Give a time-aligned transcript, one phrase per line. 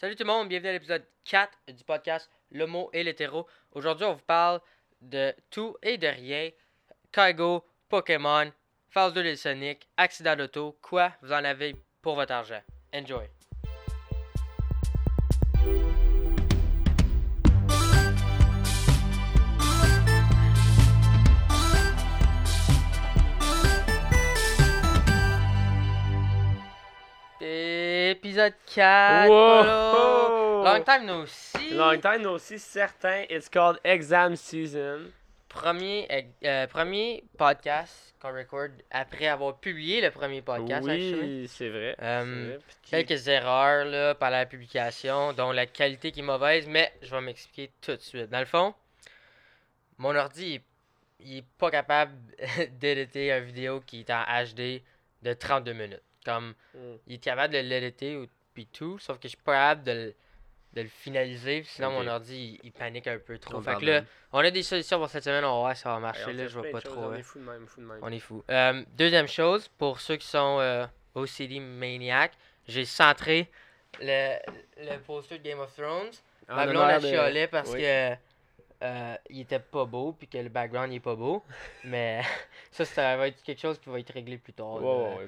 [0.00, 3.48] Salut tout le monde, bienvenue à l'épisode 4 du podcast Le mot et l'hétéro.
[3.72, 4.60] Aujourd'hui, on vous parle
[5.00, 6.50] de tout et de rien.
[7.10, 8.52] Kaigo, Pokémon,
[8.90, 12.62] phase 2 de Sonic, accident d'auto, quoi vous en avez pour votre argent.
[12.94, 13.28] Enjoy.
[28.88, 29.28] 4.
[29.28, 30.62] Wow!
[30.64, 31.70] Long time no see.
[31.74, 33.24] Long time no see, certain.
[33.28, 35.12] It's called exam season.
[35.48, 36.06] Premier,
[36.44, 40.86] euh, premier podcast qu'on record après avoir publié le premier podcast.
[40.86, 41.14] actually.
[41.14, 41.96] oui, c'est vrai.
[42.00, 43.04] Euh, vrai.
[43.04, 47.20] Quelques erreurs là, par la publication, dont la qualité qui est mauvaise, mais je vais
[47.20, 48.30] m'expliquer tout de suite.
[48.30, 48.74] Dans le fond,
[49.96, 50.62] mon ordi, il est-
[51.20, 52.12] il est pas capable
[52.78, 54.82] d'éditer une vidéo qui est en HD
[55.22, 56.02] de 32 minutes.
[56.24, 56.78] Comme, Mm.
[57.08, 58.26] il est capable de l'éditer ou
[58.58, 60.14] puis tout, sauf que je suis pas capable de le,
[60.72, 61.94] de le finaliser, sinon Ok.
[61.94, 63.60] mon ordi, il, il panique un peu trop.
[63.62, 65.90] Fait que là, on a des solutions pour cette semaine, on va voir si ça
[65.90, 66.32] va marcher.
[66.32, 67.00] là, je vois pas trop.
[67.02, 67.16] On hein.
[67.18, 67.98] est fou de même, fou de même.
[68.02, 68.42] On est fou.
[68.50, 72.32] Euh, deuxième chose, pour ceux qui sont euh, OCD Maniac,
[72.66, 73.48] j'ai centré
[74.00, 74.34] le,
[74.76, 76.10] le poster de Game of Thrones.
[76.48, 77.82] En Ma blonde de- parce oui.
[77.82, 78.14] que
[78.80, 81.42] euh, il était pas beau puis que le background il est pas beau.
[81.84, 82.22] Mais
[82.70, 84.78] ça, ça va être quelque chose qui va être réglé plus tard.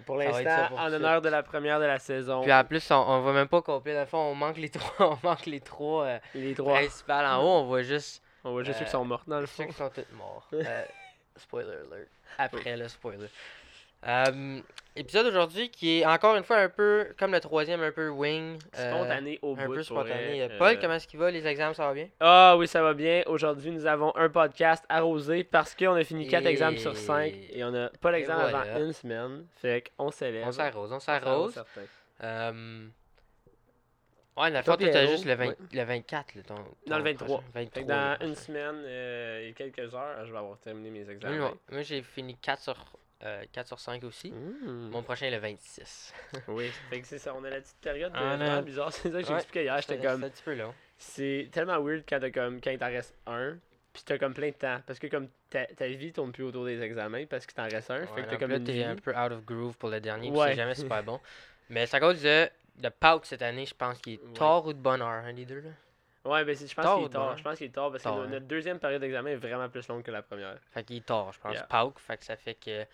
[0.07, 2.95] Pour va l'instant, en honneur de la première de la saison, Puis en plus, on,
[2.95, 3.95] on voit même pas complet.
[3.95, 7.27] Dans le fond, on manque les trois, on manque les trois euh, les trois, principales
[7.27, 7.61] en haut.
[7.61, 9.69] On voit juste on voit juste ceux qui euh, sont morts dans le ceux fond.
[9.69, 10.49] qui sont tous morts.
[11.37, 12.09] Spoiler alert.
[12.39, 13.29] Après le spoiler.
[14.07, 14.61] Euh,
[14.97, 18.59] épisode aujourd'hui qui est encore une fois un peu comme le troisième, un peu wing.
[18.79, 19.75] euh, Spontané au un bout.
[19.75, 20.09] peu pour vrai.
[20.09, 20.43] spontané.
[20.43, 21.31] Euh, Paul, comment est-ce qu'il va?
[21.31, 22.09] Les examens, ça va bien?
[22.19, 23.23] Ah oui, ça va bien.
[23.27, 27.35] Aujourd'hui, nous avons un podcast arrosé parce qu'on a fini 4 Et- examens sur 5
[27.51, 28.61] et on a pas l'examen voilà.
[28.75, 29.47] avant une semaine.
[29.57, 30.47] Fait qu'on s'élève.
[30.47, 31.63] On s'arrose, on s'arrose.
[32.23, 32.87] Euh...
[34.37, 35.57] Ouais, la fois, t'as Pierrot, juste le, 20 ouais.
[35.73, 36.35] le 24.
[36.37, 37.27] Là, ton, Non, ton le 23.
[37.27, 37.43] prochain.
[37.53, 37.83] Fait 23.
[37.83, 41.37] que dans une semaine euh, et quelques heures, je vais avoir terminé mes examens.
[41.37, 42.77] moi, moi, j'ai fini 4 sur,
[43.25, 44.31] euh, 4 sur 5 aussi.
[44.31, 44.89] Mmh.
[44.91, 46.15] Mon prochain est le 26.
[46.49, 47.35] Oui, fait que c'est ça.
[47.35, 48.93] On a la petite période de Ah, vraiment bizarre.
[48.93, 49.25] C'est ça que Ouais.
[49.35, 49.77] j'expliquais hier.
[49.81, 50.25] J'étais C'est comme.
[50.25, 50.75] un petit peu long.
[50.99, 53.57] C'est tellement weird quand t'as comme quand il t'en reste un.
[53.93, 54.81] Puis t'as comme plein de temps.
[54.87, 57.91] Parce que comme ta, ta vie tourne plus autour des examens parce qu'il t'en reste
[57.91, 58.07] un.
[58.07, 60.49] fait que t'as comme là, t'es un peu out of groove pour le dernier, Ouais.
[60.51, 61.21] c'est jamais super bon.
[61.69, 64.73] Mais c'est à cause de, de Pauk cette année, je pense qu'il est tard ou
[64.73, 65.61] de bonne heure, un des deux.
[65.61, 65.71] Là.
[66.25, 67.31] Ouais, ben je pense qu'il est tard.
[67.31, 67.37] bon?
[67.37, 68.27] Je pense qu'il est tard parce Tard, que hein?
[68.29, 70.57] notre deuxième période d'examen est vraiment plus longue que la première.
[70.71, 71.55] Fait qu'il est tard, je pense.
[71.55, 71.63] Yeah.
[71.65, 72.85] Pauk, fait que ça fait que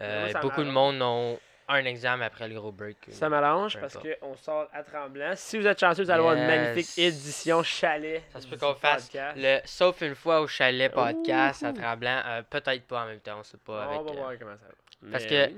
[0.00, 1.38] euh, moi, ça beaucoup de monde ont
[1.68, 2.96] un examen après le gros break.
[3.10, 5.32] Ça m'arrange parce qu'on sort à Tremblant.
[5.36, 8.24] Si vous êtes chanceux, vous allez avoir une magnifique édition chalet.
[8.32, 11.72] Ça se peut qu'on fasse le Sauf une fois au chalet podcast à.
[11.72, 12.20] Tremblant.
[12.26, 13.86] Euh, Peut-être pas en même temps, on sait pas.
[13.88, 15.10] on avec, va euh, voir comment ça va.
[15.12, 15.52] parce Mais que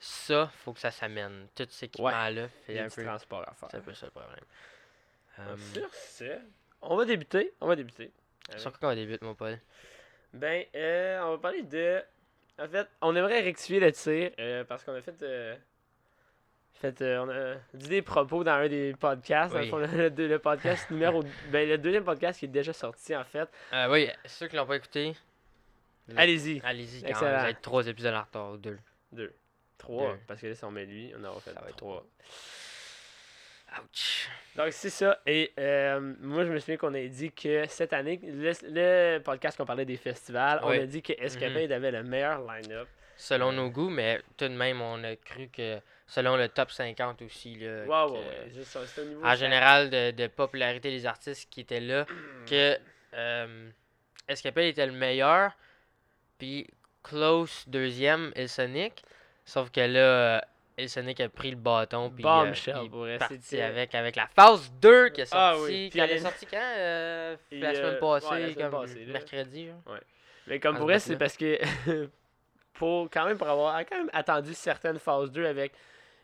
[0.00, 1.46] Ça, faut que ça s'amène.
[1.54, 3.04] Tous ces équipements-là, il y fait a un peu.
[3.04, 3.68] transport à faire.
[3.70, 4.44] C'est un peu ça le problème.
[5.38, 6.38] Euh, Sur ce,
[6.90, 7.52] on va débuter.
[7.60, 8.10] On va débuter.
[8.56, 9.58] sur quoi on débute, mon Paul
[10.32, 12.02] Ben, euh, on va parler de.
[12.58, 15.20] En fait, on aimerait rectifier le tir euh, parce qu'on a fait.
[15.22, 15.56] euh,
[16.74, 19.52] fait euh, on a dit des propos dans un des podcasts.
[19.52, 19.70] Dans le Oui.
[19.70, 21.22] fond, le, le- le podcast numéro.
[21.50, 23.48] Ben, le deuxième podcast qui est déjà sorti, en fait.
[23.72, 25.14] Euh, oui, ceux qui l'ont pas écouté,
[26.16, 26.60] Allez-y.
[26.64, 27.40] allez-y quand Excellent.
[27.40, 28.78] vous êtes trois épisodes en retard ou deux.
[29.10, 29.32] Deux.
[29.78, 30.12] Trois.
[30.12, 30.18] Deux.
[30.28, 32.04] Parce que là, si on met lui, on aura fait Ça va être trois.
[33.72, 34.28] Ouch.
[34.56, 35.20] Donc, c'est ça.
[35.26, 39.56] Et euh, moi, je me souviens qu'on a dit que cette année, le, le podcast
[39.56, 40.78] qu'on parlait des festivals, Oui.
[40.78, 42.88] on a dit que Escapade avait le meilleur line-up.
[43.16, 47.22] Selon nos goûts, mais tout de même, on a cru que selon le top 50
[47.22, 48.50] aussi, là, Ouais, que- ouais, ouais.
[48.54, 52.06] Juste ça, c'est au niveau en général, de, de popularité des artistes qui étaient là,
[52.48, 52.76] que
[53.14, 53.70] euh,
[54.28, 55.52] Escapade était le meilleur,
[56.38, 56.68] puis
[57.02, 59.02] Close deuxième, et Sonic.
[59.44, 60.44] Sauf que là,
[60.76, 62.52] El Sonic a pris le bâton, puis euh,
[62.82, 65.72] il est parti avec, avec la phase 2 qui est Ah sortie.
[65.72, 68.70] oui, Qui elle puis- est sortie quand euh, Et, La semaine passée, ouais, la semaine
[68.70, 69.66] comme passée, mercredi.
[69.68, 69.98] genre.
[70.48, 71.58] Mais comme à pour c'est parce que
[72.74, 75.72] pour quand même pour avoir quand même attendu certaines phases 2 avec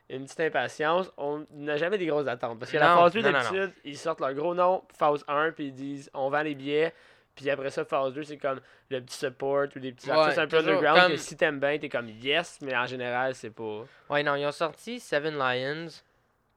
[0.08, 2.58] une petite impatience, on n'a jamais des grosses attentes.
[2.58, 3.44] Parce que la phase 2 non, non, non.
[3.44, 6.92] d'habitude, ils sortent leur gros nom, phase 1, puis ils disent on vend les billets.
[7.40, 8.60] Puis après ça, phase 2, c'est comme
[8.90, 11.58] le petit support ou des petits Ouais, artistes un peu underground comme- que si t'aimes
[11.58, 13.84] bien, t'es comme yes, mais en général, c'est pas.
[14.10, 15.88] Ouais, non, ils ont sorti Seven Lions,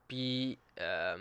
[0.07, 0.57] puis.
[0.81, 1.15] euh,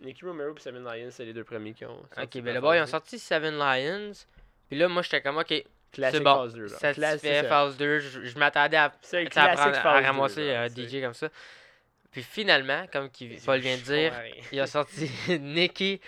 [0.00, 2.02] Nicky Romero et Seven Lions, c'est les deux premiers qui ont.
[2.20, 4.12] ok, ben là-bas, ils ont sorti Seven Lions,
[4.68, 5.62] puis là, moi, j'étais comme, ok, 2.
[5.92, 6.62] Classic c'est bon, phase 2.
[6.62, 6.68] Là.
[6.68, 11.14] Satisfait, phase 2, je, je m'attendais à à, à 2, ramasser un c'est- DJ comme
[11.14, 11.28] ça.
[12.12, 14.12] Puis finalement, comme qui, Paul vient de dire,
[14.52, 15.10] il a sorti
[15.40, 15.98] Nicky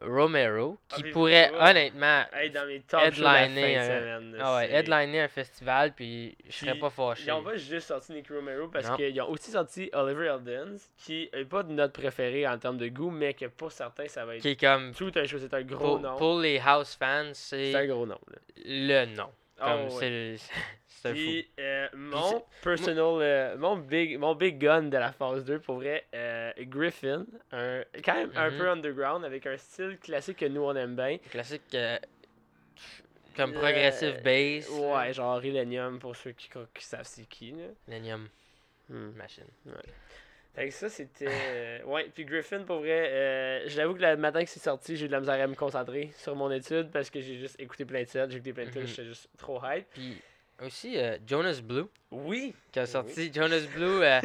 [0.00, 3.76] Romero, qui Ah, pourrait honnêtement Hey, dans mes top shows de la fin de headliner
[3.76, 4.36] un, semaine.
[4.40, 7.24] ah ouais, headliner un festival, puis je serais pas fâché.
[7.26, 11.28] Ils ont pas juste sorti Nicky Romero parce qu'ils ont aussi sorti Oliver Eldens, qui
[11.32, 14.36] est pas de notre préféré en termes de goût, mais que pour certains, ça va
[14.36, 15.24] être Qui est comme, tout un.
[15.26, 16.16] C'est un gros pour, nom.
[16.16, 18.18] pour les house fans, C'est un c'est gros nom.
[18.30, 18.38] Là.
[18.64, 19.30] le nom.
[19.58, 20.36] Comme Oh, ouais.
[20.38, 20.52] c'est
[21.06, 21.14] un fou.
[21.14, 25.76] Puis, euh, mon personal, euh, mon, big, mon big gun de la phase 2, pour
[25.76, 28.56] vrai, euh, Griffin, un, quand même un Mhm.
[28.56, 31.18] peu underground, avec un style classique que nous on aime bien.
[31.30, 31.98] Classique euh,
[33.36, 34.68] comme Euh, progressive bass.
[34.70, 37.52] Ouais, genre Illenium pour ceux qui, qui savent c'est qui.
[37.52, 37.66] Là.
[37.86, 38.28] Lenium
[38.88, 39.10] Hmm.
[39.16, 39.44] Machine.
[40.54, 41.82] Fait que ça, c'était.
[41.84, 45.08] ouais, puis Griffin, pour vrai, euh, j'avoue que le matin que c'est sorti, j'ai eu
[45.08, 48.02] de la misère à me concentrer sur mon étude parce que j'ai juste écouté plein
[48.02, 48.88] de sets, j'ai écouté plein de trucs, Mhm.
[48.88, 49.86] j'étais juste trop hype.
[49.90, 50.20] Puis
[50.64, 52.54] aussi euh, Jonas Blue, Oui!
[52.72, 52.88] qui a Oui.
[52.88, 54.02] sorti Jonas Blue.
[54.02, 54.20] euh.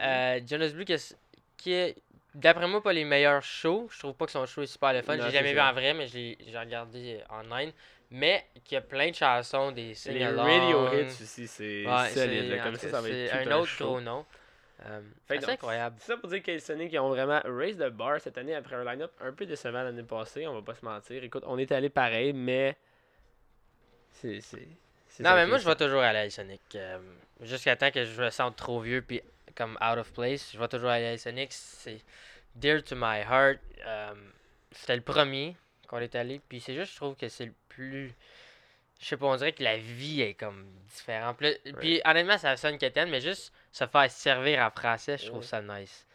[0.00, 1.16] Euh, Jonas Blue, qui est,
[1.56, 1.96] qui est,
[2.34, 3.88] d'après moi, pas les meilleurs shows.
[3.92, 5.16] Je trouve pas que son show est super le fun.
[5.16, 7.72] J'ai jamais vu en vrai, mais j'ai j'ai regardé online.
[8.08, 10.42] Mais qui a plein de chansons, des Les sing-alongs.
[10.44, 12.62] radio hits aussi, c'est Ouais, solide.
[12.62, 13.84] Comme ça, ça va être tout un autre show.
[13.86, 14.24] gros nom.
[14.84, 15.96] Euh, c'est donc, incroyable.
[15.98, 18.76] C'est ça pour dire que Sonic ils ont vraiment raised the bar cette année après
[18.76, 21.24] un line-up un peu décevant l'année passée, on va pas se mentir.
[21.24, 22.76] Écoute, on est allé pareil, mais.
[24.12, 24.40] C'est.
[25.22, 26.60] Non, mais moi, je vais toujours aller à Sonic.
[26.74, 26.98] euh,
[27.42, 29.20] Jusqu'à temps que je me sente trop vieux puis
[29.54, 31.48] comme out of place, je vais toujours aller à Sonic.
[31.52, 31.98] C'est
[32.54, 33.58] dear to my heart.
[33.86, 34.14] Euh,
[34.72, 35.56] C'était le premier
[35.88, 36.40] qu'on est allé.
[36.48, 38.12] Puis c'est juste, je trouve que c'est le plus.
[38.98, 41.36] Je sais pas, on dirait que la vie est comme différente.
[41.80, 45.60] Puis, honnêtement, ça sonne quétaine, mais juste se faire servir en français, je trouve ça
[45.60, 46.06] nice.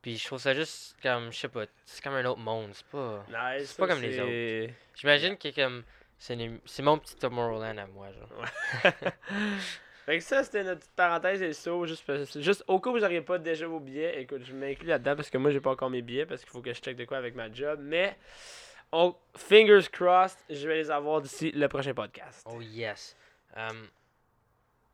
[0.00, 2.70] Puis je trouve ça juste comme, je sais pas, c'est comme un autre monde.
[2.72, 3.24] C'est pas.
[3.28, 5.82] Nice, C'est pas comme les c'est- J'imagine que comme.
[6.22, 8.44] C'est les- mon petit Tomorrowland à moi, genre.
[10.06, 11.86] Fait que ça, c'était notre petite parenthèse et le saut.
[11.86, 14.86] Juste, parce- juste au cas où vous n'auriez pas déjà vos billets, écoute, je m'inclus
[14.88, 16.96] là-dedans parce que moi, j'ai pas encore mes billets parce qu'il faut que je check
[16.96, 17.80] de quoi avec ma job.
[17.82, 18.16] Mais,
[18.92, 22.46] on, fingers crossed, je vais les avoir d'ici le prochain podcast.
[22.50, 23.16] Oh yes.
[23.56, 23.88] Um,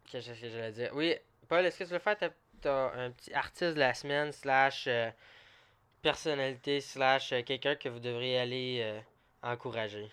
[0.08, 0.90] Qu'est-ce que j'allais dire?
[0.94, 1.16] Oui,
[1.48, 2.30] Paul, est-ce que tu veux faire ta,
[2.60, 5.10] ta- un petit artiste de la semaine, slash euh,
[6.02, 9.00] personnalité, slash euh, quelqu'un que vous devriez aller euh,
[9.42, 10.08] encourager?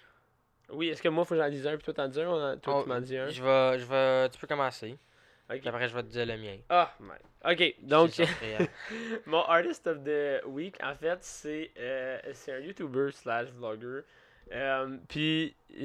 [0.69, 2.33] Oui, est-ce que moi, faut que j'en dise un puis toi t'en dis un ou
[2.33, 3.29] en- toi Oh, tu m'en dis un?
[3.29, 4.97] Je vais, je vais, tu peux commencer.
[5.49, 5.59] Ok.
[5.59, 6.57] Puis après, je vais te dire le mien.
[6.69, 8.11] Ah, my- ok, donc.
[8.11, 8.67] C'est surprenant.
[9.25, 14.01] Mon artist of the week, en fait, c'est euh, c'est un YouTuber slash vlogger.
[14.51, 15.55] Euh, Puis,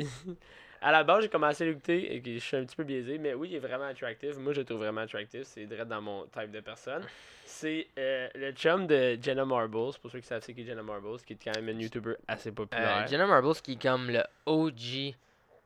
[0.80, 3.34] à la base, j'ai commencé à l'écouter et je suis un petit peu biaisé, mais
[3.34, 4.36] oui, il est vraiment attractif.
[4.36, 5.42] Moi, je le trouve vraiment attractif.
[5.44, 7.02] C'est direct dans mon type de personne.
[7.44, 11.20] C'est euh, le chum de Jenna Marbles, pour ceux qui savent c'est qui Jenna Marbles,
[11.26, 13.04] qui est quand même une YouTuber assez populaire.
[13.04, 15.14] Euh, Jenna Marbles, qui est comme le OG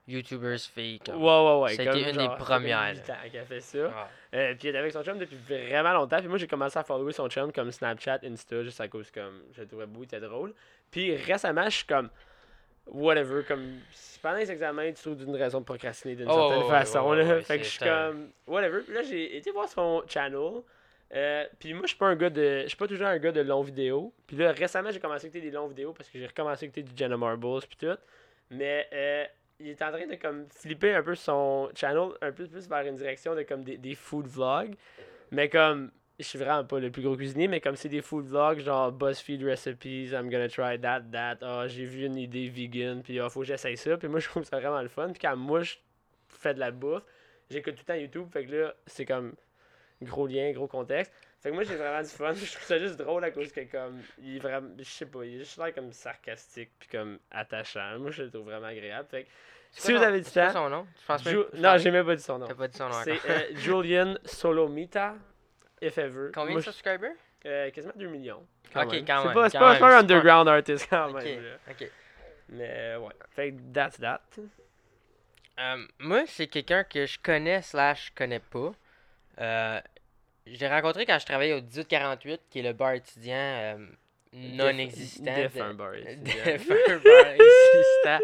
[0.09, 0.95] YouTubers fille.
[0.95, 1.23] Ouais, comme.
[1.23, 1.81] ouais, ouais.
[1.81, 3.15] A comme été une des genre, premières, 8 là.
[3.15, 3.79] ans qu'elle fait ça.
[3.95, 4.09] Ah.
[4.35, 6.19] Euh, puis elle est avec son chum depuis vraiment longtemps.
[6.19, 9.43] Puis moi, j'ai commencé à follower son chum comme Snapchat, Insta, juste à cause comme
[9.53, 10.55] je le trouvais beau, il était drôle.
[10.91, 12.11] Puis récemment, je suis comme
[12.87, 13.79] whatever, comme
[14.23, 17.13] pendant les examens, tu trouves d'une raison de procrastiner d'une Oh, certaine façon.
[17.13, 17.41] là.
[17.41, 18.81] fait que je suis comme whatever.
[18.83, 20.63] Puis là, j'ai été voir son channel.
[21.15, 22.63] Euh, puis moi, je suis pas un gars de.
[22.63, 24.13] Je suis pas toujours un gars de longues vidéos.
[24.27, 26.67] Puis là, récemment, j'ai commencé à écouter des longues vidéos parce que j'ai recommencé à
[26.67, 27.99] écouter du Jenna Marbles puis tout.
[28.51, 29.25] Mais euh,
[29.61, 32.87] il est en train de comme flipper un peu son channel un peu plus vers
[32.87, 34.75] une direction de comme des, des food vlogs.
[35.31, 35.91] Mais comme
[36.23, 38.91] je suis vraiment pas le plus gros cuisinier, mais comme c'est des food vlogs genre
[38.93, 43.29] BuzzFeed recipes, I'm gonna try that, that, ah j'ai vu une idée vegan, puis ah
[43.29, 45.63] faut que j'essaye ça, puis moi je trouve ça vraiment le fun, puis quand moi
[45.63, 45.75] je
[46.29, 47.03] fais de la bouffe,
[47.51, 49.35] j'écoute tout le temps YouTube, fait que là c'est comme
[50.01, 51.13] gros lien, gros contexte.
[51.41, 53.61] Fait que moi j'ai vraiment du fun, je trouve ça juste drôle à cause que
[53.71, 57.19] comme il est vraiment, je sais pas, il est juste là comme sarcastique puis comme
[57.31, 57.99] attachant.
[57.99, 59.09] Moi je le trouve vraiment agréable.
[59.11, 59.29] Fait que
[59.73, 60.87] si vous avez du temps, son nom?
[61.01, 62.47] Je pense même- Ju- je non j'ai même pas dit son nom.
[62.47, 65.15] T'as pas dit son nom C'est euh, Julian Solomita,
[65.83, 66.31] if ever.
[66.33, 67.13] Combien Moi, de subscribers?
[67.45, 68.47] je- euh, Quasiment 2 millions.
[68.73, 69.05] Quand Ok, même.
[69.05, 71.43] quand même, pas, c'est pas, pas un c'est pas- underground artist quand même.
[71.43, 71.51] là.
[71.71, 71.89] ok.
[72.51, 73.13] Mais ouais.
[73.31, 74.21] Fait que that's that.
[75.59, 78.73] Euh, moi, c'est quelqu'un que je connais slash connais pas.
[79.41, 79.81] Euh,
[80.47, 83.77] je l'ai rencontré quand je travaillais au 1848, qui est le bar étudiant euh,
[84.33, 85.25] non existant.
[85.35, 86.45] défunt de- bar étudiant.
[86.45, 86.75] défunt
[87.05, 88.19] bar existant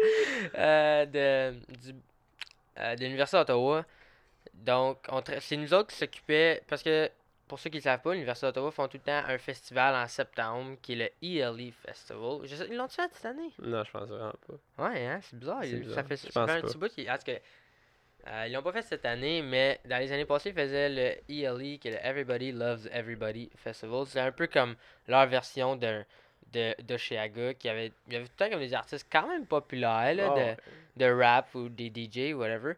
[0.57, 1.51] euh, de,
[1.81, 3.85] du, de l'Université d'Ottawa.
[4.53, 4.97] Donc,
[5.39, 7.09] c'est nous autres qui s'occupaient, parce que
[7.49, 10.07] pour ceux qui ne savent pas, l'Université d'Ottawa font tout le temps un festival en
[10.07, 12.39] septembre qui est le ELE Festival.
[12.45, 13.51] Je sais- ils l'ont fait cette année?
[13.61, 14.89] Non, je pense vraiment pas.
[14.89, 15.59] Ouais, hein, c'est bizarre.
[15.63, 15.95] C'est il- bizarre.
[15.95, 16.67] Ça fait, Je pense un pas.
[16.67, 16.87] petit bout.
[16.89, 17.37] qu'il- en tout cas,
[18.27, 21.33] euh, ils l'ont pas fait cette année, mais dans les années passées, ils faisaient le
[21.33, 24.05] ELE, qui est le Everybody Loves Everybody Festival.
[24.07, 24.75] C'est un peu comme
[25.07, 26.05] leur version d'un
[26.51, 29.27] de, de Chiaga, qui avait, il y avait tout le temps comme des artistes quand
[29.27, 30.57] même populaires là, Ah de, ouais.
[30.97, 32.73] de rap ou des DJ ou whatever.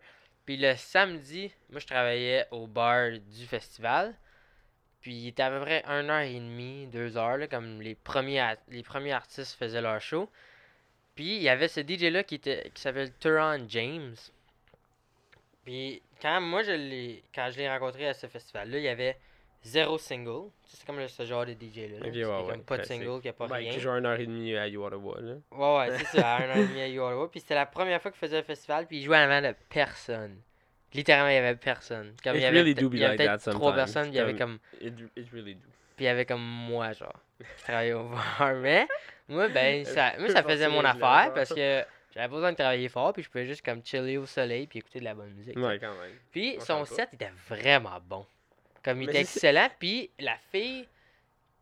[0.46, 4.13] Puis le samedi, moi je travaillais au bar du festival.
[5.01, 7.96] Puis il était à peu près 1 heure et demie, 2 heures, là, comme les
[7.96, 10.29] premiers, les premiers artistes faisaient leur show.
[11.15, 14.15] Puis il y avait ce DJ-là qui, était, qui s'appelle Turon James.
[15.65, 19.17] Puis quand moi je l'ai quand je l'ai rencontré à ce festival-là, il y avait
[19.63, 20.50] zéro single.
[20.63, 22.00] C'est comme le- ce genre de DJ-là.
[22.00, 22.08] là.
[22.08, 23.72] Ok, C'est ouais, comme ouais, pas de single, qu'il n'y a pas Ben, rien.
[23.72, 25.34] qui joue une heure et demie à You Ottawa, là.
[25.51, 27.29] Ouais, ouais, c'est ça, à un an et demi à You Ottawa.
[27.29, 30.39] Puis c'était la première fois qu'il faisait un festival, puis il jouait avant de personne.
[30.93, 32.13] Littéralement, il y avait personne.
[32.24, 33.74] Comme il y avait, really peut- do be il y avait like peut-être that trois
[33.74, 35.62] personnes, il y avait Comme- comme It, it really do.
[35.95, 38.53] puis il y avait comme moi, genre, qui travaillait au bar.
[38.62, 38.88] Mais
[39.29, 41.83] moi, ben, ça, moi, ça faisait mon affaire parce que
[42.13, 45.00] j'avais besoin de travailler fort, puis je pouvais juste comme chiller au soleil, puis écouter
[45.00, 45.55] de la bonne musique.
[45.57, 46.12] Ouais, quand même.
[46.31, 48.25] Puis on son set était vraiment bon.
[48.83, 50.88] Comme il Mais était excellent, puis la fille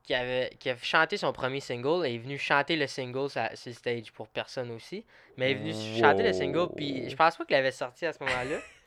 [0.04, 3.74] qui avait, qui a chanté son premier single est venue chanter le single sur sur
[3.76, 5.06] stage pour personne aussi.
[5.38, 8.14] Mais elle est venue chanter le single, puis je pense pas qu'il avait sorti à
[8.14, 8.58] ce moment-là.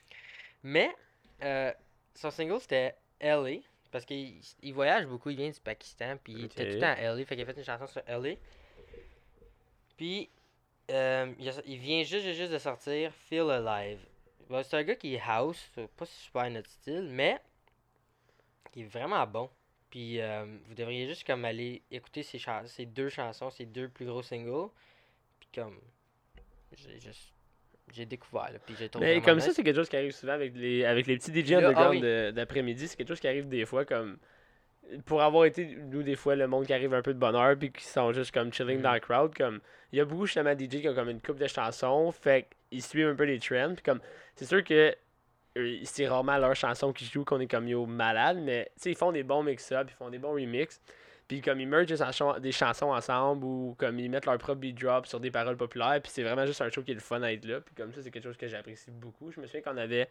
[0.62, 0.94] Mais
[1.42, 1.72] euh,
[2.14, 6.44] son single c'était LA, parce qu'il il voyage beaucoup, il vient du Pakistan, puis il
[6.44, 8.34] était tout le temps à LA, fait qu'il a fait une chanson sur LA.
[9.96, 10.28] Puis
[10.90, 14.00] euh, il, a- il vient juste, juste de sortir Feel Alive.
[14.48, 17.40] Bon, c'est un gars qui est house, pas super notre style, mais
[18.72, 19.48] qui est vraiment bon.
[19.90, 24.06] Puis euh, vous devriez juste comme aller écouter ses, ses deux chansons, ses deux plus
[24.06, 24.70] gros singles.
[25.38, 25.78] Puis comme
[26.72, 27.32] j'ai juste
[27.92, 30.54] j'ai découvert là, puis j'ai Mais comme ça, c'est quelque chose qui arrive souvent avec
[30.56, 32.00] les, avec les petits DJ ah underground oui.
[32.00, 32.88] de- d'après-midi.
[32.88, 34.16] C'est quelque chose qui arrive des fois comme.
[35.06, 37.56] Pour avoir été, nous, des fois, le monde qui arrive un peu de bonne heure
[37.58, 38.82] puis qui sont juste comme chilling Mhm.
[38.82, 39.34] dans le crowd.
[39.34, 39.60] Comme,
[39.92, 42.10] il y a beaucoup justement de DJ qui ont comme une coupe de chansons.
[42.12, 43.74] Fait qu'ils suivent un peu les trends.
[43.74, 44.00] Puis comme,
[44.34, 44.94] c'est sûr que
[45.84, 48.38] c'est rarement leurs chansons qui jouent qu'on est comme yo malade.
[48.42, 50.80] Mais tu sais, ils font des bons mix-up, ils font des bons remix.
[51.32, 54.60] Puis comme ils mergent des chansons, des chansons ensemble ou comme ils mettent leur propre
[54.60, 55.98] beat drop sur des paroles populaires.
[56.02, 57.62] Puis c'est vraiment juste un show qui est le fun à être là.
[57.62, 59.32] Puis comme ça, c'est quelque chose que j'apprécie beaucoup.
[59.32, 60.10] Je me souviens qu'on avait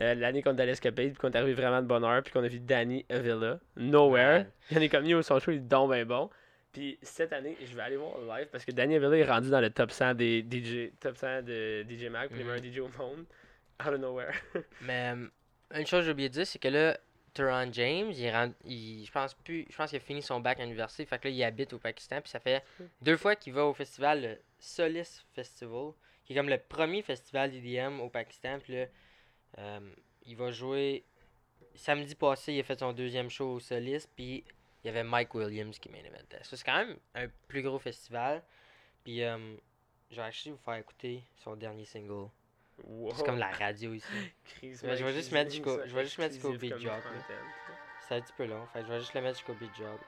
[0.00, 2.22] euh, l'année qu'on est allé à Escapade, puis qu'on est arrivé vraiment de bonne heure,
[2.22, 4.46] puis qu'on a vu Danny Avila, Nowhere.
[4.70, 6.30] Il y en a comme yo, son show il est donc bien bon.
[6.72, 9.50] Puis cette année, je vais aller voir le live parce que Danny Avila est rendu
[9.50, 12.72] dans le top 100 des DJ, top 100 de DJ Mag, puis les Mhm.
[12.74, 13.26] DJ au monde.
[13.86, 14.32] Out of nowhere.
[14.80, 15.26] Mais euh,
[15.78, 16.96] une chose que j'ai oublié de dire, c'est que là,
[17.34, 20.58] Turan James, il, rend- il- je pense plus, je pense qu'il a fini son bac
[20.60, 22.62] à l'université, fait que là, il habite au Pakistan, puis ça fait
[23.02, 25.92] deux fois qu'il va au festival, le Solis Festival,
[26.24, 28.86] qui est comme le premier festival d'IDM au Pakistan, puis là,
[29.58, 29.80] euh,
[30.26, 31.04] il va jouer,
[31.74, 34.44] samedi passé, il a fait son deuxième show au Solis, puis
[34.82, 36.42] il y avait Mike Williams qui main eventait.
[36.44, 38.42] Ça, c'est quand même un plus gros festival,
[39.02, 39.56] puis euh,
[40.10, 42.28] je vais vous faire écouter son dernier single.
[42.82, 43.14] Wow.
[43.14, 44.06] C'est comme la radio ici.
[44.62, 46.98] Mais je vais juste mettre jusqu'au- ça, je vais juste mettre beat content.
[48.08, 49.98] C'est un petit peu long, fait je vais juste le mettre jusqu'au beat job.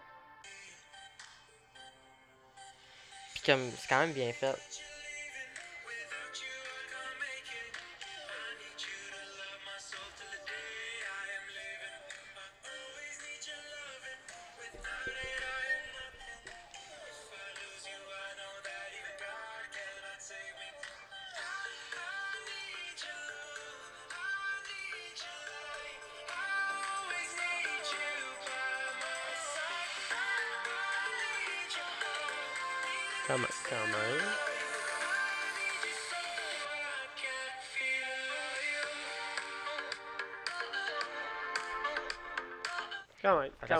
[3.35, 4.54] Puis comme, c'est quand même bien fait.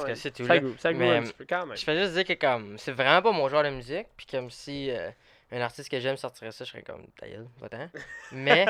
[0.07, 0.61] Que c'est tout, Ça là.
[0.61, 1.77] goûte, ça goûte Mais, un petit peu, quand même.
[1.77, 4.51] Je fais juste dire que comme, c'est vraiment pas mon genre de musique, puis comme
[4.51, 5.11] si euh,
[5.53, 7.89] un artiste que j'aime sortirait ça, je serais comme, ta gueule, va-t'en.
[8.33, 8.67] Mais,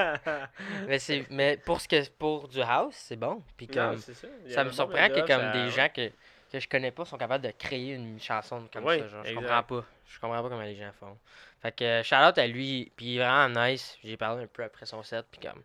[0.87, 3.43] mais, c'est, mais pour, ce que, pour du house, c'est bon.
[3.57, 4.65] Puis comme, ça.
[4.65, 6.11] Me surprend que comme ça- des gens que,
[6.53, 8.99] que je connais pas sont capables de créer une chanson comme ça.
[9.09, 9.35] Genre, je exact.
[9.35, 9.85] comprends pas.
[10.09, 11.17] Je comprends pas comment les gens font.
[11.63, 13.97] Fait que euh, shout out à lui, puis il est vraiment nice.
[14.05, 15.63] J'ai parlé un peu après son set, puis comme,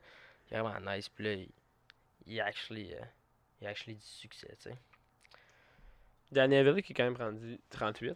[0.50, 1.10] il est vraiment nice.
[1.10, 1.50] Puis là, il,
[2.25, 3.00] il actually, euh,
[3.62, 4.75] il a actually du succès, tu sais.
[6.32, 8.16] Danny Avila qui est quand même rendu 38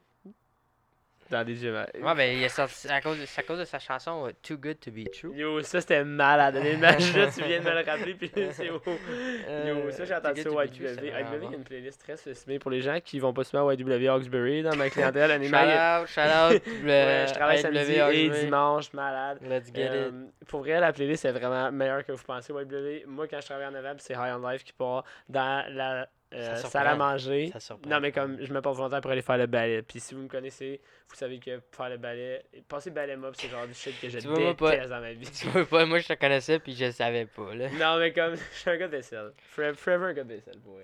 [1.31, 1.73] dans des jeux.
[1.73, 4.31] Ouais, ben, il est sorti à cause de, c'est à cause de sa chanson euh,
[4.43, 5.35] Too Good to Be True.
[5.35, 6.55] Yo, ça c'était malade.
[6.63, 8.79] L'image là, tu viens de me le rappeler, puis c'est haut.
[8.85, 10.83] Yo, ça j'ai Euh, entendu ça au YW.
[10.83, 13.63] YW, il y a une playlist très estimée pour les gens qui vont pas souvent
[13.63, 15.31] au YW Hawkesbury dans ma clientèle.
[15.49, 16.61] Shout out, shout out.
[16.85, 19.39] Ouais, je travaille samedi et dimanche, malade.
[19.41, 19.91] Let's get it.
[19.93, 20.11] Euh,
[20.47, 22.53] pour vrai, la playlist est vraiment meilleure que vous pensez.
[22.53, 26.07] YW, moi, quand je travaille en novembre, c'est High on Life qui part dans la
[26.33, 27.51] euh, Ça salle à manger.
[27.85, 29.81] Non, mais comme je me porte volontaire pour aller faire le ballet.
[29.83, 33.47] Puis si vous me connaissez, vous savez que faire le ballet, passer ballet mob, c'est
[33.49, 35.29] genre du shit que je moi, pas- déteste dans ma vie.
[35.31, 37.69] Tu vois pas, moi je te connaissais puis je savais pas là.
[37.69, 39.31] non, mais comme je suis un gars de vaisselle.
[39.37, 40.77] Forever, un gars de vaisselle, pour.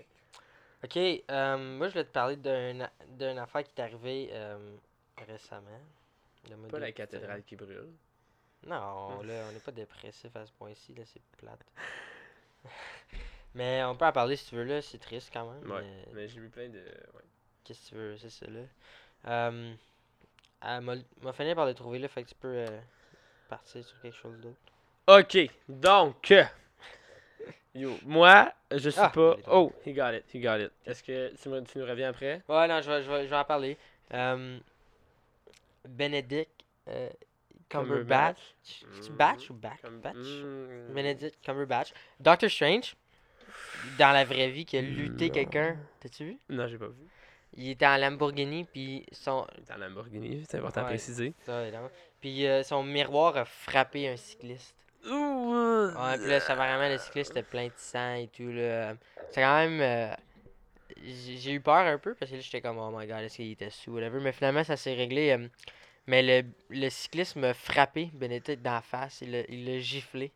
[0.84, 4.58] Ok, euh, moi je voulais te parler d'un d'une affaire qui est arrivée euh,
[5.28, 5.82] récemment.
[6.70, 7.90] Pas la cathédrale qui brûle.
[8.66, 11.66] Non, là on n'est pas dépressif à ce point-ci, là c'est plate.
[13.56, 14.82] Mais on peut en parler si tu veux, là.
[14.82, 15.70] C'est triste quand même.
[15.72, 15.82] Ouais.
[15.82, 16.80] mais Mais j'ai vu plein de.
[16.80, 17.22] ouais.
[17.64, 18.60] Qu'est-ce que tu veux, c'est ça, là.
[19.28, 19.74] Euh,
[20.66, 22.08] elle m'a fini par le trouver, là.
[22.08, 22.80] Fait que tu peux euh,
[23.50, 24.58] partir sur quelque chose d'autre.
[25.08, 26.32] Ok, donc.
[26.32, 26.44] euh,
[27.76, 29.36] Yo, moi, je suis Ah, pas.
[29.48, 30.72] Oh, he got it, he got it.
[30.86, 32.42] Est-ce que tu, me- tu nous reviens après?
[32.48, 33.78] Ouais, non, je vais, je vais, je vais en parler.
[34.14, 34.60] Euh,
[35.88, 36.52] Benedict
[36.88, 37.10] euh,
[37.70, 38.38] Cumberbatch.
[38.64, 39.16] C'est Mhm.
[39.18, 39.82] Batch ou Batch?
[39.82, 40.16] Comme- Batch?
[40.18, 40.94] Mm.
[40.94, 41.94] Benedict Cumberbatch.
[42.20, 42.96] Doctor Strange,
[43.98, 45.78] dans la vraie vie, qui a lutté quelqu'un.
[46.00, 46.38] T'as-tu vu?
[46.50, 47.08] Non, j'ai pas vu.
[47.58, 49.46] Il était en Lamborghini, puis son.
[49.58, 50.90] Il est en Lamborghini, c'est important à Ouais.
[50.92, 51.34] préciser.
[51.46, 51.90] ça, évidemment.
[52.22, 54.76] Puis euh, son miroir a frappé un cycliste.
[55.06, 58.94] Ouais, puis là, ça vraiment, le cycliste était plein de sang et tout, là.
[59.32, 59.82] C'est quand même.
[59.82, 60.14] euh,
[61.04, 63.52] j'ai eu peur un peu parce que là, j'étais comme, oh my god, est-ce qu'il
[63.52, 64.20] était sous, whatever.
[64.22, 65.32] Mais finalement, ça s'est réglé.
[65.32, 65.48] euh,
[66.08, 69.22] mais le, le cycliste m'a frappé, Bénédicte, d'en face.
[69.22, 70.32] Il l'a giflé.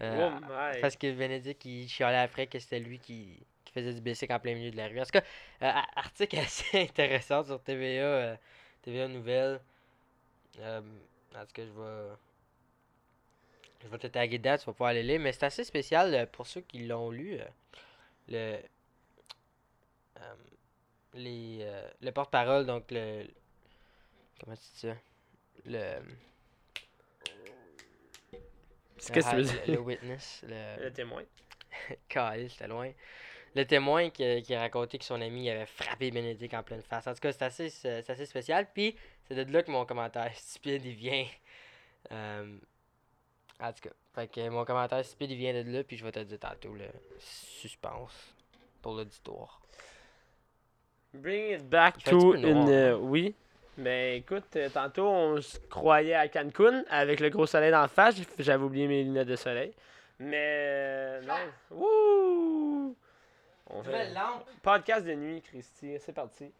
[0.00, 4.00] Euh, Oh parce que Bénédicte, il chialait après que c'était lui qui, qui faisait du
[4.00, 5.00] bicycle en plein milieu de la rue.
[5.00, 5.22] En tout cas,
[5.62, 8.36] euh, article assez intéressant sur TVA, euh,
[8.82, 9.60] TVA Nouvelles.
[10.60, 10.80] Euh,
[11.34, 12.16] en tout cas, je vais.
[13.82, 15.20] Je vais te taguer dedans, tu vas pouvoir aller lire.
[15.20, 17.38] Mais c'est assez spécial pour ceux qui l'ont lu.
[18.28, 18.58] le.
[21.14, 21.66] les,
[22.00, 23.26] le porte-parole, donc le.
[24.40, 24.94] Comment tu dis ça?
[25.66, 26.00] Le.
[28.96, 29.62] Qu'est-ce que tu veux le- dire?
[29.74, 30.42] Le witness.
[30.46, 31.22] Le, Le témoin.
[32.08, 32.90] Caliste, c'était loin.
[33.54, 37.06] Le témoin qui, qui a raconté que son ami avait frappé Bénédicte en pleine face.
[37.06, 38.66] En tout cas, c'est assez, c'est assez spécial.
[38.72, 38.94] Puis,
[39.28, 41.26] c'est de là que mon commentaire stupide, il vient.
[42.12, 42.58] Euh,
[43.60, 45.82] en tout cas, fait que mon commentaire stupide, il vient de là.
[45.84, 46.86] Puis, je vais te dire tantôt le
[47.18, 48.34] suspense
[48.82, 49.60] pour l'auditoire.
[51.14, 52.44] Bring it back to une.
[52.46, 52.68] hein?
[52.68, 53.34] euh, oui.
[53.78, 58.16] Mais écoute, euh, tantôt, on se croyait à Cancun avec le gros soleil d'en face.
[58.16, 59.72] J'ai- J'avais oublié mes lunettes de soleil.
[60.18, 60.34] Mais.
[60.38, 61.34] euh, non.
[61.70, 62.96] Wouh!
[63.68, 64.46] On fait lampe.
[64.62, 65.96] podcast de nuit, Christy.
[65.98, 66.50] C'est parti.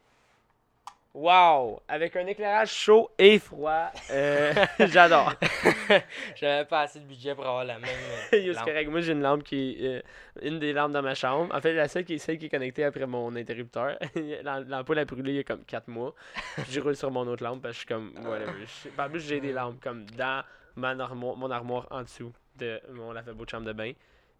[1.18, 1.80] Wow!
[1.88, 3.90] Avec un éclairage chaud et froid.
[4.11, 5.32] Euh, J'adore.
[6.37, 7.88] J'avais pas assez de budget pour avoir la même.
[8.35, 8.64] euh, lampe.
[8.66, 8.90] correct.
[8.90, 10.00] Moi, j'ai une lampe qui est euh,
[10.42, 11.54] une des lampes dans ma chambre.
[11.54, 13.99] En fait, la seule qui est celle qui est connectée après mon interrupteur.
[14.42, 16.14] L'am- L'ampoule a brûlé il y a comme 4 mois.
[16.56, 18.52] Puis je roule sur mon autre lampe parce que je suis comme, whatever.
[18.66, 22.79] Je- En plus, j'ai des lampes comme dans ma armoire, mon armoire en dessous de
[22.92, 23.92] mon lavabo de chambre de bain.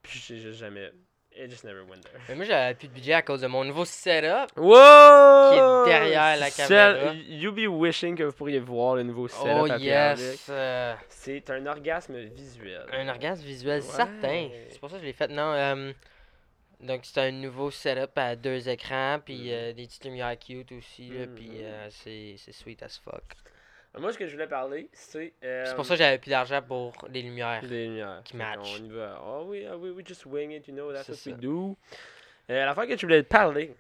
[0.03, 0.93] Puis j'ai juste jamais.
[1.39, 2.19] It just never went there.
[2.31, 4.51] Mais moi, j'avais plus de budget à cause de mon nouveau setup.
[4.57, 5.85] Wow!
[5.85, 7.13] derrière la caméra.
[7.13, 10.47] You be wishing que vous pourriez voir le nouveau setup Oh à yes!
[10.49, 12.87] euh, C'est un orgasme visuel.
[12.93, 13.87] Un orgasme visuel Ouais.
[13.87, 14.49] certain.
[14.71, 15.29] C'est pour ça que je l'ai fait.
[15.29, 15.93] Non, euh,
[16.81, 19.49] donc c'est un nouveau setup à deux écrans, puis Mhm.
[19.51, 21.51] euh, des petites lumières cute aussi, là, puis
[21.91, 23.23] c'est sweet as fuck.
[23.99, 25.33] Moi, ce que je voulais parler, c'est.
[25.43, 27.63] euh, C'est pour ça que j'avais plus d'argent pour les lumières.
[27.63, 28.21] Les lumières.
[28.25, 28.79] Qui matchent.
[28.81, 29.21] y va.
[29.27, 31.31] Oh oui, oh oui, we just wing it, you know, that's C'est what ça.
[31.31, 31.77] we do.
[32.51, 33.75] Euh, L'affaire que je voulais te parler,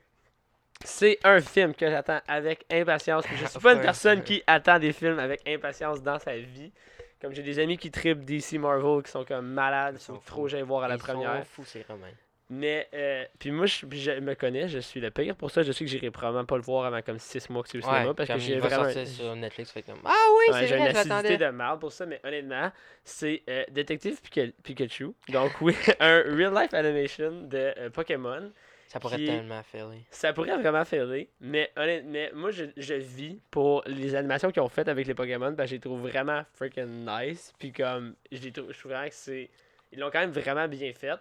[0.84, 3.24] c'est un film que j'attends avec impatience.
[3.34, 6.72] Je suis pas une personne qui attend des films avec impatience dans sa vie.
[7.20, 10.48] Comme j'ai des amis qui tripent DC Marvel, qui sont comme malades, Ils sont trop
[10.48, 11.46] j'aille voir à la Ils sont première.
[11.46, 12.08] fous, ces Romains.
[12.48, 15.34] Mais, euh, puis moi, je, puis je me connais, je suis le pire.
[15.34, 17.68] Pour ça, je sais que j'irai probablement pas le voir avant comme 6 mois que
[17.68, 18.08] c'est au cinéma.
[18.08, 18.88] Ouais, parce que j'ai vraiment.
[19.06, 22.06] sur Netflix, fait comme Ah oui, Ouais, c'est j'ai vrai, acidité de merde pour ça,
[22.06, 22.70] mais honnêtement,
[23.04, 25.08] c'est euh, Détective Pika- Pikachu.
[25.28, 28.52] Donc, oui, un real-life animation de euh, Pokémon.
[28.86, 29.88] Ça pourrait qui- tellement faire.
[30.10, 31.08] Ça pourrait vraiment faire
[31.40, 35.52] mais honnêtement, moi, je, je vis pour les animations qu'ils ont faites avec les Pokémon,
[35.56, 37.52] parce que je les trouve vraiment freaking nice.
[37.58, 39.50] Puis, comme, je, les trouve, je trouve vraiment que c'est.
[39.92, 41.18] Ils l'ont quand même vraiment bien fait.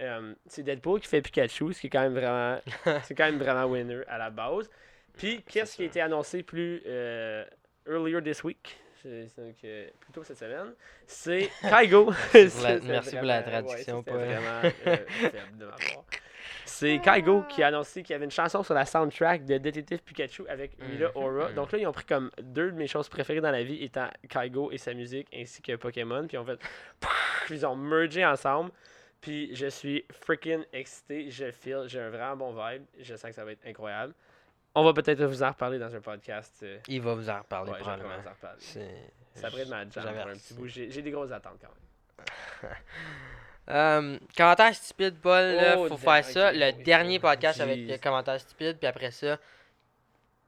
[0.00, 2.60] Euh, c'est Deadpool qui fait Pikachu, ce qui est quand même vraiment.
[3.04, 4.68] c'est quand même vraiment winner à la base.
[5.16, 7.44] Puis, qu'est-ce qui a été annoncé plus euh,
[7.88, 8.76] earlier this week?
[9.04, 10.74] Donc, euh, plutôt cette semaine,
[11.06, 12.12] c'est Kaigo.
[12.34, 12.56] Merci
[13.16, 14.70] pour la- pour ouais, traduction, euh,
[15.70, 16.04] part.
[16.64, 20.00] C'est Kaigo qui a annoncé qu'il y avait une chanson sur la soundtrack de Détective
[20.02, 21.48] Pikachu avec Mila Mhm, Aura.
[21.48, 21.54] mhm.
[21.54, 24.08] Donc là, ils ont pris comme deux de mes choses préférées dans la vie étant
[24.28, 26.26] Kaigo et sa musique ainsi que Pokémon.
[26.26, 26.58] Puis en fait,
[27.50, 28.70] ils ont mergé ensemble.
[29.20, 31.30] Puis je suis freaking excité.
[31.30, 32.84] Je feel, j'ai un vraiment bon vibe.
[32.98, 34.14] Je sens que ça va être incroyable.
[34.74, 36.60] On va peut-être vous en reparler dans un podcast.
[36.62, 38.14] euh, Il va vous en reparler ouais, je vais probablement.
[38.28, 38.58] en reparler.
[38.60, 40.38] C'est- Ça pourrait être ma jam j'avais pour un hâte.
[40.38, 40.66] petit bout.
[40.68, 42.72] J'ai j'ai des grosses attentes quand même.
[43.68, 46.50] Euh, commentaire stupide, Paul, là, Oh, faut faire ça.
[46.50, 47.86] ok, Le oui, dernier podcast avec jeez.
[47.94, 49.40] le commentaire stupide, puis après ça,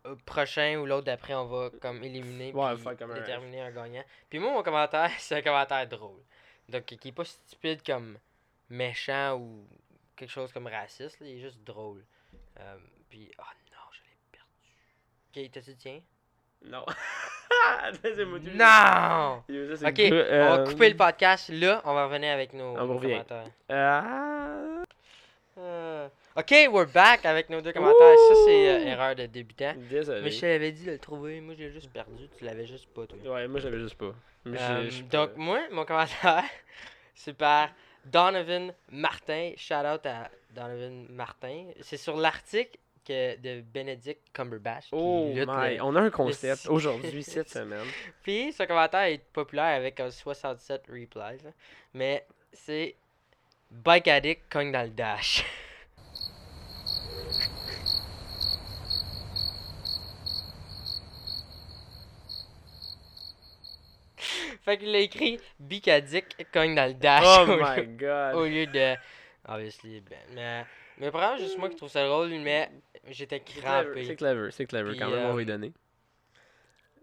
[0.07, 3.61] euh, prochain ou l'autre d'après, on va comme éliminer Ouais, puis faire comme un- déterminer
[3.63, 4.05] un gagnant.
[4.31, 6.21] Puis moi, mon commentaire, c'est un commentaire drôle.
[6.69, 8.19] Donc, qui est pas stupide comme
[8.71, 9.67] méchant ou
[10.17, 12.05] quelque chose comme raciste, là, il est juste drôle.
[12.61, 12.77] Euh,
[13.09, 15.47] puis, oh non, je l'ai perdu.
[15.47, 16.01] Ok, t'as-tu le tien?
[16.65, 16.85] Non.
[18.55, 19.43] Non!
[19.49, 23.01] Ok, on va euh, couper le podcast là, on va revenir avec nos, on nos
[23.01, 23.47] commentaires.
[23.69, 24.85] Ah.
[26.37, 28.17] Ok, we're back avec nos deux commentaires.
[28.29, 29.75] Ça, c'est euh, erreur de débutant.
[29.91, 30.21] Désolé.
[30.23, 31.41] Mais je t'avais dit de le trouver.
[31.41, 32.29] Moi, j'ai juste perdu.
[32.37, 33.19] Tu l'avais juste pas, toi.
[33.25, 34.15] Ouais, moi j'avais juste pas.
[34.45, 36.45] Mais Euh, donc, moi, mon commentaire,
[37.15, 37.71] c'est par
[38.05, 39.53] Donovan Martin.
[39.57, 41.67] Shout out à Donovan Martin.
[41.81, 44.89] C'est sur l'article que de Benedict Cumberbatch.
[44.93, 47.87] Oh lutte my, le- on a un concept aujourd'hui, cette semaine.
[48.23, 51.43] Puis, ce commentaire est populaire avec un 67 replies.
[51.95, 52.95] Mais c'est
[53.71, 55.45] Bike Addict cogne dans le dash.
[64.71, 67.25] fait qu'il a écrit Bike Addict cogne dans le dash.
[67.25, 68.35] Oh au my lieu- god.
[68.35, 68.95] au lieu de.
[69.49, 70.19] Obviously, ben.
[70.35, 70.65] Mais,
[70.99, 72.71] mais probablement juste moi qui trouve ça drôle, mais
[73.09, 74.05] j'étais crampé.
[74.05, 75.73] c'est clever, c'est clever quand même, on va euh, y donner.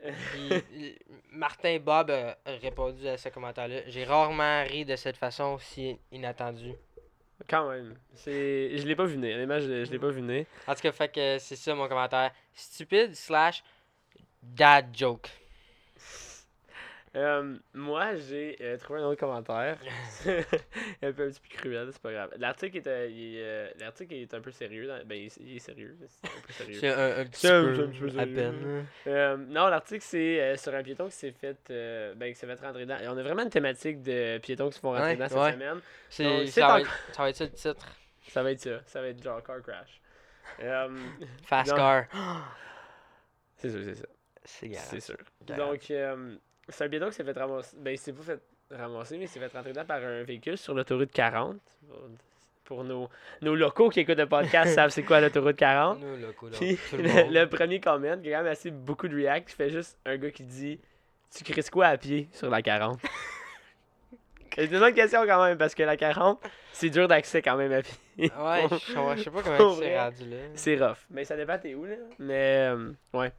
[0.03, 0.99] Puis, l-
[1.31, 3.81] Martin Bob a répondu à ce commentaire-là.
[3.87, 6.73] J'ai rarement ri de cette façon aussi inattendue.
[7.49, 7.95] Quand même.
[8.13, 8.77] C'est...
[8.77, 9.35] Je l'ai pas vu venir.
[9.35, 10.45] Honnêtement, je, l'ai- je l'ai pas vu venir.
[10.67, 12.31] En tout cas, fait que c'est ça mon commentaire.
[12.53, 13.63] Stupide slash
[14.43, 15.27] dad joke.
[17.15, 19.77] Euh, moi, j'ai euh, trouvé un autre commentaire.
[20.25, 22.31] un peu un petit peu cruel, c'est pas grave.
[22.37, 24.85] L'article est, euh, il est, l'article est un peu sérieux.
[24.87, 25.97] dans- Ben, il, est- il est sérieux.
[26.07, 26.79] C'est un peu sérieux.
[26.79, 29.47] C'est un, un petit C'est peu, un à peine.
[29.47, 31.57] Non, l'article, c'est sur un piéton qui s'est fait,
[32.15, 32.97] ben, qui s'est fait rentrer dedans.
[33.01, 35.37] Et on a vraiment une thématique de piétons qui se font rentrer Ouais, dedans cette
[35.37, 35.53] ouais.
[35.53, 35.79] semaine.
[36.09, 37.87] C'est, Donc, c'est ça, va être, ça va être ça le titre.
[38.27, 38.79] Ça va être ça.
[38.87, 40.01] Ça va être genre car crash.
[41.45, 41.77] Fast Non.
[41.77, 42.05] car.
[43.57, 44.05] c'est sûr, c'est ça.
[44.43, 44.73] C'est.
[44.73, 45.17] C'est sûr.
[45.45, 45.71] Garant.
[45.71, 46.35] Donc, euh,
[46.69, 47.75] c'est un piéton qui s'est fait ramasser.
[47.79, 50.57] Ben, il s'est pas fait ramasser, mais il s'est fait rentrer dedans par un véhicule
[50.57, 51.57] sur l'autoroute 40.
[52.63, 53.09] Pour nos,
[53.41, 55.99] nos locaux qui écoutent le podcast savent c'est quoi l'autoroute 40.
[55.99, 59.07] Nous, là, coudonc, Puis, tout le le, premier comment, qui a quand même assez beaucoup
[59.07, 60.79] de react, fait juste un gars qui dit
[61.35, 62.99] Tu crises quoi à pied sur la 40
[64.55, 67.73] C'est une bonne question quand même, parce que la 40, c'est dur d'accès quand même
[67.73, 67.95] à pied.
[68.17, 69.99] Ouais, je je sais pas comment vrai.
[69.99, 70.37] rendu là.
[70.53, 70.97] C'est rough.
[71.09, 71.95] Mais ça dépend t'es où, là.
[72.19, 73.33] Mais, euh, ouais.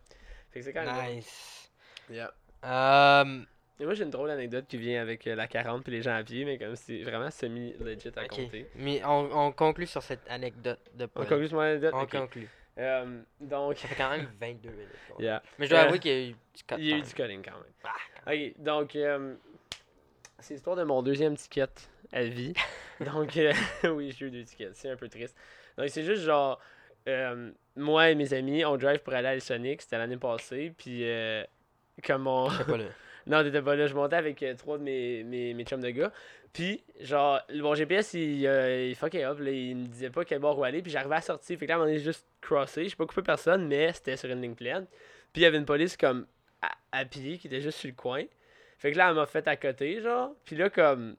[0.51, 1.15] Fait que c'est quand même.
[1.17, 1.71] Nice.
[2.11, 2.31] Yeah.
[2.67, 3.41] Euh,
[3.81, 6.15] Et moi, j'ai une drôle anecdote qui vient avec euh, la 40 puis les gens
[6.17, 8.29] à pied, mais comme c'est vraiment semi-legit à ok.
[8.29, 8.67] compter.
[8.75, 11.27] Mais on, on conclut sur cette anecdote de On Paul.
[11.27, 11.95] conclut sur mon anecdote?
[11.95, 12.11] On Ok.
[12.11, 12.49] conclut.
[12.79, 14.89] Euh, donc, Ça fait quand même 22 minutes.
[15.19, 15.43] yeah.
[15.59, 17.03] Mais je dois Euh, avouer qu'il y a eu du cut il y a eu
[17.03, 17.09] time.
[17.09, 17.73] du cutting quand même.
[17.85, 19.35] Ah, Ok, donc, euh,
[20.41, 21.67] c'est l'histoire de mon deuxième ticket
[22.13, 22.53] à vie.
[23.01, 23.53] donc, euh,
[23.95, 24.75] oui, j'ai eu deux tickets.
[24.75, 25.37] C'est un peu triste.
[25.79, 26.61] Donc, c'est juste genre,
[27.09, 29.81] euh, moi et mes amis, on drive pour aller à Sonic.
[29.83, 30.73] C'était l'année passée.
[30.77, 31.45] Puis, euh,
[32.05, 32.49] comme on.
[32.49, 32.85] Pas là.
[33.29, 33.89] Non, t'étais pas là.
[33.89, 36.13] Je montais avec euh, trois de mes, mes, mes chums de gars.
[36.53, 39.41] Puis, genre, mon GPS, il, euh, il fuckait up.
[39.41, 40.81] Là, il me disait pas quel bord où aller.
[40.81, 41.59] Puis, j'arrivais à sortir.
[41.59, 42.89] Fait que là, donné, j'ai juste crossé.
[42.89, 44.87] J'ai pas coupé personne, mais c'était sur une ligne pleine.
[45.33, 46.25] Puis, il y avait une police comme
[46.63, 48.23] à, à pied qui était juste sur le coin.
[48.79, 50.31] Fait que là, elle m'a fait à côté, genre.
[50.45, 51.17] Puis là, comme.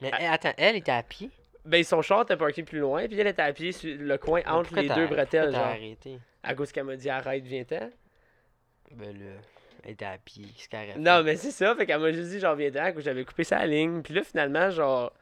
[0.00, 0.34] Mais Ah.
[0.34, 1.28] attends, elle était à pied?
[1.64, 3.08] Ben, son char était parké plus loin.
[3.08, 5.60] Puis, elle était à pied sur le coin entre les deux bretelles, genre.
[5.60, 6.20] arrêté?
[6.44, 7.90] À cause qu'elle m'a dit arrête, viens-t'en.
[8.92, 9.40] Ben là,
[9.84, 10.46] elle était à pied.
[10.56, 10.94] C'est carré.
[10.98, 11.74] Non, mais c'est ça.
[11.74, 14.02] Fait qu'elle m'a juste dit, genre, viens-t'en, que j'avais coupé sa ligne.
[14.02, 15.12] Puis là, finalement, genre.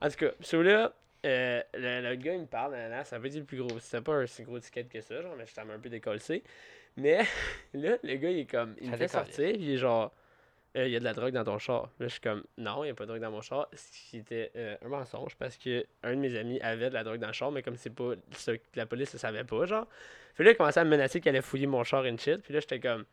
[0.00, 0.92] En tout cas, sur là,
[1.24, 3.78] euh, le, le gars, il me parle, nanana, ça veut dire le plus gros.
[3.78, 6.20] C'était pas un si gros ticket que ça, genre, mais j'étais un peu décollé.
[6.96, 7.24] Mais
[7.74, 8.74] là, le gars, il est comme.
[8.80, 10.12] Il Ça me fait sortir, puis il est genre.
[10.76, 11.84] Euh, Il y a de la drogue dans ton char.
[12.00, 13.68] Là, je suis comme, non, il n'y a pas de drogue dans mon char.
[13.72, 17.04] Ce qui était euh, un mensonge parce que un de mes amis avait de la
[17.04, 19.66] drogue dans le char, mais comme c'est pas ça que la police ne savait pas,
[19.66, 19.86] genre.
[20.34, 22.42] Puis là, il commençait à me menacer qu'il allait fouiller mon char and shit.
[22.42, 23.04] Puis là, j'étais comme,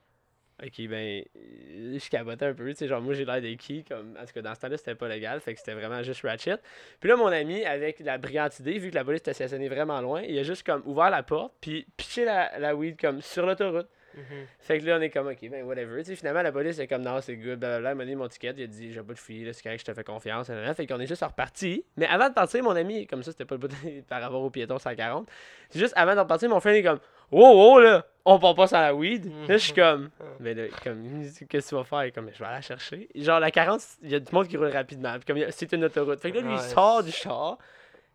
[0.63, 2.67] ok, ben, euh, je cabotais un peu.
[2.69, 4.77] Tu sais, genre, moi, j'ai l'air des qui, comme, en tout cas, dans ce temps-là,
[4.77, 5.39] c'était pas légal.
[5.39, 6.57] Fait que c'était vraiment juste ratchet.
[6.99, 10.01] Puis là, mon ami, avec la brillante idée, vu que la police était stationnée vraiment
[10.01, 13.45] loin, il a juste comme ouvert la porte, puis pitché la, la weed comme sur
[13.45, 13.87] l'autoroute.
[14.13, 14.45] Mhm.
[14.59, 15.99] Fait que là, on est comme, ok, ben whatever.
[16.03, 17.91] Tu sais, finalement, la police est comme, non, c'est good, blablabla.
[17.91, 19.79] Il m'a donné mon ticket, il a dit, j'ai pas de fouiller, là, c'est correct,
[19.79, 20.51] je te fais confiance.
[20.75, 21.85] Fait qu'on est juste reparti.
[21.95, 24.41] Mais avant de partir, mon ami, comme ça, c'était pas le bout de- par rapport
[24.41, 25.29] au piéton 140.
[25.69, 26.99] C'est juste avant de repartir, mon frère est comme,
[27.31, 29.25] wow, wow, là, on part pas sans la weed.
[29.47, 31.03] Là, je suis comme, mais là, comme,
[31.49, 32.13] qu'est-ce que tu vas faire?
[32.13, 33.09] Comme, je vais aller la chercher.
[33.15, 35.13] Genre, la 40, il y a du monde qui roule rapidement.
[35.19, 36.19] Puis comme, c'est une autoroute.
[36.19, 37.57] Fait que là, lui, il sort du char,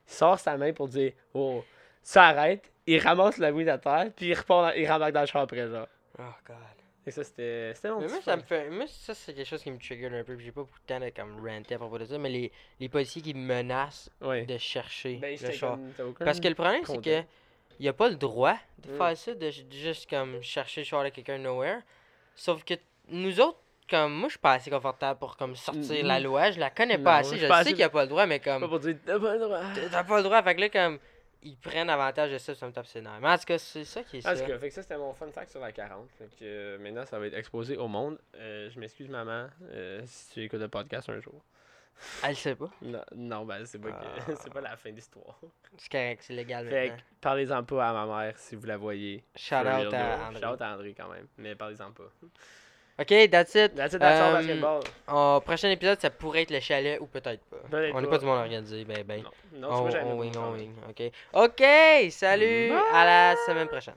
[0.09, 1.65] il sort sa main pour dire, oh,
[2.03, 2.71] ça arrête.
[2.87, 5.43] Il ramasse la weed à terre, puis il repart, dans- il rembarque dans le char
[5.43, 5.89] après, genre.
[6.21, 6.57] Oh god.
[7.09, 8.69] Et ça, c'était mon Mais moi, ça me fait.
[8.71, 10.35] Moi, ça, c'est quelque chose qui me trigger un peu.
[10.37, 12.19] puis J'ai pas beaucoup de temps de comme ranter à propos de ça.
[12.19, 14.45] Mais les, les policiers qui me menacent Ouais.
[14.45, 15.79] de chercher Ben, le char.
[15.97, 17.23] comme, Parce que le problème, c'est que.
[17.79, 18.97] Il a pas le droit de Mm.
[18.99, 21.81] faire ça, de, ju- de juste comme chercher le de quelqu'un nowhere.
[22.35, 22.75] Sauf que
[23.09, 23.59] nous autres,
[23.89, 26.51] comme moi, je suis pas assez confortable pour comme sortir la loi.
[26.51, 27.39] Je la connais pas Non, assez.
[27.39, 29.19] je pas sais assez- qu'il a pas le droit, mais Pas comme pour dire, t'as
[29.19, 29.61] pas le droit.
[29.91, 30.43] t'as pas le droit.
[30.43, 30.99] Fait que là, comme
[31.43, 33.21] ils prennent avantage de ça, ça me tape ses nerfs.
[33.21, 34.41] Mais en tout cas, c'est ça qui est En ça.
[34.41, 36.09] tout cas, fait que ça, c'était mon fun fact sur la 40.
[36.19, 38.19] Fait que euh, maintenant, ça va être exposé au monde.
[38.37, 41.41] Euh, je m'excuse, maman, euh, si tu écoutes le podcast un jour.
[42.23, 42.69] Elle le sait pas.
[42.83, 44.33] Non, non ben c'est pas, que- Ah.
[44.43, 45.39] c'est pas la fin de l'histoire.
[45.79, 46.97] C'est correct, c'est légal Fait maintenant.
[46.97, 49.25] que parlez-en pas à ma mère si vous la voyez.
[49.35, 50.29] Shout out à.
[50.29, 50.41] André.
[50.43, 51.27] Shout out à André quand même.
[51.39, 52.05] Mais parlez-en pas.
[52.99, 53.75] Ok, that's it.
[53.75, 54.81] That's it, that's all Euh, basketball.
[55.09, 57.57] Au prochain épisode, ça pourrait être le chalet ou peut-être pas.
[57.71, 58.17] Peut-être on n'est pas.
[58.19, 59.23] du monde organisé, ben ben.
[59.23, 59.31] Non,
[59.69, 60.73] non on, on wing, on wing.
[60.89, 61.03] Ok.
[61.35, 61.63] Ok,
[62.11, 62.73] salut.
[62.95, 63.95] À la semaine prochaine.